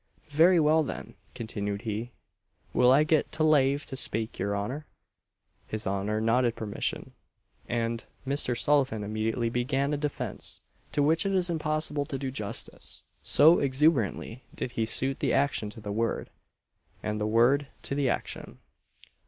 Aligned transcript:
"Very 0.29 0.59
well, 0.59 0.81
then," 0.81 1.13
continued 1.35 1.83
he 1.83 2.11
"will 2.73 2.91
I 2.91 3.03
get 3.03 3.39
lave 3.39 3.85
to 3.85 3.95
spake, 3.95 4.39
your 4.39 4.57
honour?" 4.57 4.87
His 5.67 5.85
honour 5.85 6.19
nodded 6.19 6.55
permission, 6.55 7.13
and 7.69 8.03
Mr. 8.25 8.57
Sullivan 8.57 9.03
immediately 9.03 9.47
began 9.51 9.93
a 9.93 9.97
defence, 9.97 10.61
to 10.93 11.03
which 11.03 11.23
it 11.23 11.33
is 11.35 11.51
impossible 11.51 12.05
to 12.07 12.17
do 12.17 12.31
justice; 12.31 13.03
so 13.21 13.59
exuberantly 13.59 14.43
did 14.55 14.71
he 14.71 14.87
suit 14.87 15.19
the 15.19 15.33
action 15.33 15.69
to 15.69 15.79
the 15.79 15.91
word, 15.91 16.31
and 17.03 17.21
the 17.21 17.27
word 17.27 17.67
to 17.83 17.93
the 17.93 18.09
action. 18.09 18.57